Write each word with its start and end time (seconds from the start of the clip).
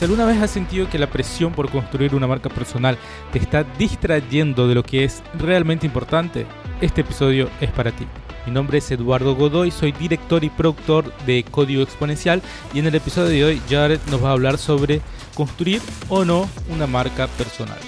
Si 0.00 0.06
alguna 0.06 0.24
vez 0.24 0.40
has 0.40 0.50
sentido 0.50 0.88
que 0.88 0.98
la 0.98 1.10
presión 1.10 1.52
por 1.52 1.70
construir 1.70 2.14
una 2.14 2.26
marca 2.26 2.48
personal 2.48 2.96
te 3.34 3.38
está 3.38 3.64
distrayendo 3.64 4.66
de 4.66 4.74
lo 4.74 4.82
que 4.82 5.04
es 5.04 5.22
realmente 5.34 5.84
importante, 5.84 6.46
este 6.80 7.02
episodio 7.02 7.50
es 7.60 7.70
para 7.70 7.92
ti. 7.92 8.06
Mi 8.46 8.52
nombre 8.52 8.78
es 8.78 8.90
Eduardo 8.90 9.34
Godoy, 9.34 9.70
soy 9.70 9.92
director 9.92 10.42
y 10.42 10.48
productor 10.48 11.14
de 11.26 11.42
Código 11.42 11.82
Exponencial 11.82 12.40
y 12.72 12.78
en 12.78 12.86
el 12.86 12.94
episodio 12.94 13.28
de 13.28 13.44
hoy 13.44 13.62
Jared 13.68 14.00
nos 14.10 14.24
va 14.24 14.30
a 14.30 14.32
hablar 14.32 14.56
sobre 14.56 15.02
construir 15.34 15.82
o 16.08 16.24
no 16.24 16.48
una 16.70 16.86
marca 16.86 17.26
personal. 17.26 17.78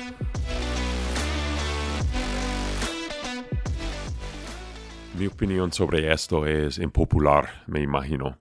Mi 5.19 5.29
opinión 5.29 5.73
sobre 5.73 6.13
esto 6.13 6.45
es 6.45 6.77
impopular, 6.77 7.63
me 7.67 7.81
imagino. 7.81 8.37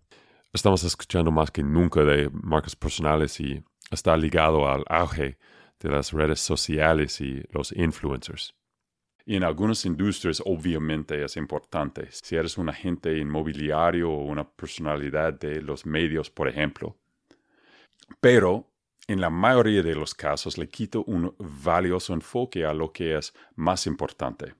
Estamos 0.53 0.83
escuchando 0.83 1.31
más 1.31 1.49
que 1.49 1.63
nunca 1.63 2.03
de 2.03 2.29
marcas 2.29 2.75
personales 2.75 3.39
y 3.39 3.63
está 3.89 4.17
ligado 4.17 4.67
al 4.67 4.83
auge 4.89 5.37
de 5.79 5.89
las 5.89 6.11
redes 6.11 6.41
sociales 6.41 7.21
y 7.21 7.41
los 7.51 7.71
influencers. 7.71 8.53
Y 9.25 9.37
en 9.37 9.45
algunas 9.45 9.85
industrias 9.85 10.43
obviamente 10.45 11.23
es 11.23 11.37
importante. 11.37 12.09
Si 12.11 12.35
eres 12.35 12.57
un 12.57 12.67
agente 12.67 13.17
inmobiliario 13.17 14.11
o 14.11 14.25
una 14.25 14.43
personalidad 14.43 15.39
de 15.39 15.61
los 15.61 15.85
medios, 15.85 16.29
por 16.29 16.49
ejemplo. 16.49 16.97
Pero 18.19 18.67
en 19.07 19.21
la 19.21 19.29
mayoría 19.29 19.81
de 19.81 19.95
los 19.95 20.13
casos 20.13 20.57
le 20.57 20.67
quito 20.67 21.05
un 21.05 21.33
valioso 21.39 22.13
enfoque 22.13 22.65
a 22.65 22.73
lo 22.73 22.91
que 22.91 23.17
es 23.17 23.33
más 23.55 23.87
importante, 23.87 24.55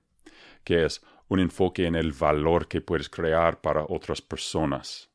que 0.64 0.86
es 0.86 1.04
un 1.28 1.40
enfoque 1.40 1.84
en 1.84 1.96
el 1.96 2.12
valor 2.12 2.66
que 2.66 2.80
puedes 2.80 3.10
crear 3.10 3.60
para 3.60 3.84
otras 3.86 4.22
personas. 4.22 5.11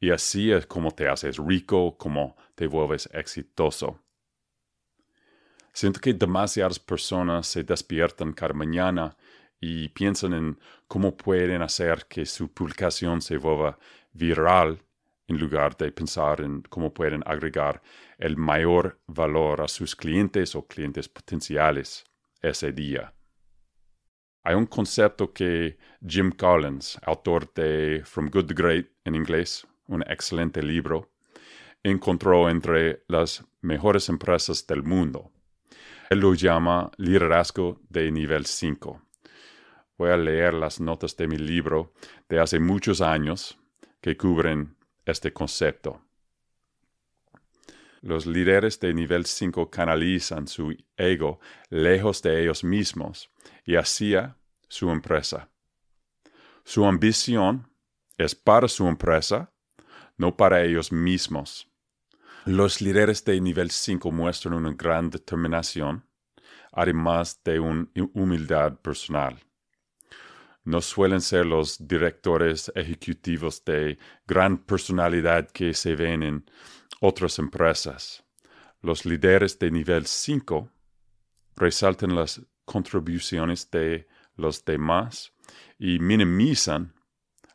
Y 0.00 0.10
así 0.10 0.50
es 0.50 0.66
como 0.66 0.90
te 0.92 1.06
haces 1.06 1.36
rico, 1.36 1.96
como 1.98 2.34
te 2.54 2.66
vuelves 2.66 3.08
exitoso. 3.12 4.00
Siento 5.72 6.00
que 6.00 6.14
demasiadas 6.14 6.78
personas 6.78 7.46
se 7.46 7.62
despiertan 7.62 8.32
cada 8.32 8.54
mañana 8.54 9.16
y 9.60 9.88
piensan 9.90 10.32
en 10.32 10.58
cómo 10.88 11.16
pueden 11.16 11.62
hacer 11.62 12.06
que 12.08 12.24
su 12.24 12.52
publicación 12.52 13.20
se 13.20 13.36
vuelva 13.36 13.78
viral 14.12 14.82
en 15.28 15.38
lugar 15.38 15.76
de 15.76 15.92
pensar 15.92 16.40
en 16.40 16.62
cómo 16.62 16.92
pueden 16.92 17.22
agregar 17.24 17.80
el 18.18 18.36
mayor 18.36 18.98
valor 19.06 19.60
a 19.60 19.68
sus 19.68 19.94
clientes 19.94 20.56
o 20.56 20.66
clientes 20.66 21.08
potenciales 21.08 22.04
ese 22.42 22.72
día. 22.72 23.14
Hay 24.42 24.54
un 24.54 24.66
concepto 24.66 25.32
que 25.32 25.78
Jim 26.04 26.32
Collins, 26.32 26.98
autor 27.02 27.52
de 27.52 28.02
From 28.04 28.28
Good 28.28 28.46
to 28.46 28.54
Great 28.54 28.88
en 29.04 29.14
inglés, 29.14 29.66
un 29.90 30.02
excelente 30.06 30.62
libro, 30.62 31.10
encontró 31.82 32.48
entre 32.48 33.04
las 33.08 33.44
mejores 33.60 34.08
empresas 34.08 34.66
del 34.66 34.82
mundo. 34.82 35.32
Él 36.08 36.20
lo 36.20 36.34
llama 36.34 36.90
liderazgo 36.96 37.80
de 37.88 38.10
nivel 38.10 38.46
5. 38.46 39.02
Voy 39.98 40.10
a 40.10 40.16
leer 40.16 40.54
las 40.54 40.80
notas 40.80 41.16
de 41.16 41.26
mi 41.26 41.36
libro 41.36 41.92
de 42.28 42.40
hace 42.40 42.58
muchos 42.58 43.00
años 43.00 43.58
que 44.00 44.16
cubren 44.16 44.76
este 45.04 45.32
concepto. 45.32 46.02
Los 48.00 48.26
líderes 48.26 48.80
de 48.80 48.94
nivel 48.94 49.26
5 49.26 49.70
canalizan 49.70 50.46
su 50.46 50.74
ego 50.96 51.40
lejos 51.68 52.22
de 52.22 52.42
ellos 52.42 52.64
mismos 52.64 53.30
y 53.64 53.76
hacia 53.76 54.36
su 54.68 54.90
empresa. 54.90 55.50
Su 56.64 56.86
ambición 56.86 57.68
es 58.16 58.34
para 58.34 58.68
su 58.68 58.86
empresa 58.86 59.52
no 60.20 60.36
para 60.36 60.62
ellos 60.62 60.92
mismos. 60.92 61.66
Los 62.44 62.82
líderes 62.82 63.24
de 63.24 63.40
nivel 63.40 63.70
5 63.70 64.12
muestran 64.12 64.52
una 64.52 64.74
gran 64.74 65.08
determinación, 65.08 66.04
además 66.72 67.40
de 67.42 67.58
una 67.58 67.88
humildad 68.12 68.78
personal. 68.80 69.38
No 70.62 70.82
suelen 70.82 71.22
ser 71.22 71.46
los 71.46 71.88
directores 71.88 72.70
ejecutivos 72.74 73.64
de 73.64 73.98
gran 74.26 74.58
personalidad 74.58 75.50
que 75.50 75.72
se 75.72 75.96
ven 75.96 76.22
en 76.22 76.44
otras 77.00 77.38
empresas. 77.38 78.22
Los 78.82 79.06
líderes 79.06 79.58
de 79.58 79.70
nivel 79.70 80.04
5 80.04 80.68
resaltan 81.56 82.14
las 82.14 82.42
contribuciones 82.66 83.70
de 83.70 84.06
los 84.36 84.62
demás 84.66 85.32
y 85.78 85.98
minimizan 85.98 86.92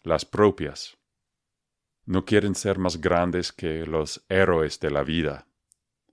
las 0.01 0.25
propias 0.25 0.97
no 2.05 2.23
quieren 2.23 2.55
ser 2.55 2.77
más 2.77 3.01
grandes 3.01 3.51
que 3.51 3.85
los 3.85 4.23
héroes 4.29 4.79
de 4.79 4.91
la 4.91 5.03
vida. 5.03 5.47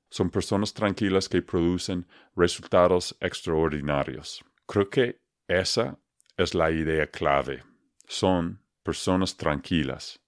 Son 0.08 0.30
personas 0.30 0.72
tranquilas 0.74 1.28
que 1.28 1.42
producen 1.42 2.06
resultados 2.36 3.16
extraordinarios. 3.20 4.44
Creo 4.66 4.88
que 4.88 5.20
esa 5.48 5.98
es 6.36 6.54
la 6.54 6.70
idea 6.70 7.06
clave. 7.06 7.62
Son 8.06 8.60
personas 8.82 9.36
tranquilas, 9.36 10.20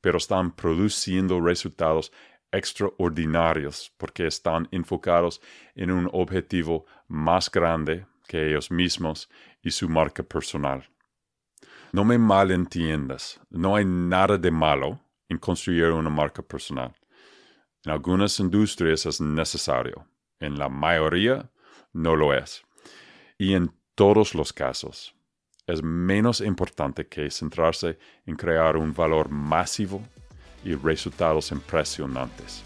pero 0.00 0.18
están 0.18 0.52
produciendo 0.52 1.40
resultados 1.40 2.12
extraordinarios 2.52 3.92
porque 3.96 4.26
están 4.26 4.68
enfocados 4.70 5.40
en 5.74 5.90
un 5.90 6.08
objetivo 6.12 6.86
más 7.08 7.50
grande 7.50 8.06
que 8.26 8.48
ellos 8.48 8.70
mismos 8.70 9.28
y 9.62 9.70
su 9.70 9.88
marca 9.88 10.22
personal. 10.22 10.88
No 11.92 12.04
me 12.04 12.18
malentiendas, 12.18 13.40
no 13.48 13.76
hay 13.76 13.84
nada 13.84 14.36
de 14.36 14.50
malo 14.50 15.00
en 15.28 15.38
construir 15.38 15.92
una 15.92 16.10
marca 16.10 16.42
personal. 16.42 16.94
En 17.84 17.92
algunas 17.92 18.40
industrias 18.40 19.06
es 19.06 19.20
necesario, 19.20 20.06
en 20.40 20.58
la 20.58 20.68
mayoría 20.68 21.50
no 21.92 22.16
lo 22.16 22.34
es. 22.34 22.62
Y 23.38 23.54
en 23.54 23.72
todos 23.94 24.34
los 24.34 24.52
casos 24.52 25.14
es 25.66 25.82
menos 25.82 26.40
importante 26.40 27.06
que 27.06 27.30
centrarse 27.30 27.98
en 28.26 28.36
crear 28.36 28.76
un 28.76 28.92
valor 28.92 29.30
masivo 29.30 30.02
y 30.64 30.74
resultados 30.74 31.50
impresionantes. 31.52 32.62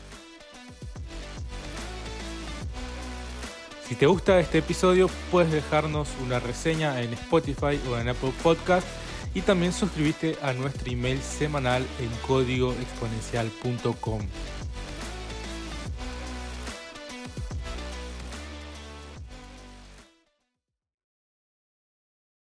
Si 3.87 3.97
te 3.97 4.07
gusta 4.07 4.39
este 4.39 4.59
episodio, 4.59 5.11
puedes 5.31 5.51
dejarnos 5.51 6.09
una 6.23 6.39
reseña 6.39 7.01
en 7.03 7.13
Spotify 7.15 7.81
o 7.91 7.99
en 7.99 8.09
Apple 8.09 8.33
Podcast 8.43 8.87
y 9.35 9.43
también 9.43 9.73
suscribirte 9.73 10.37
a 10.43 10.53
nuestro 10.53 10.91
email 10.91 11.21
semanal 11.23 11.87
en 12.01 12.11
códigoexponencial.com. 12.27 14.21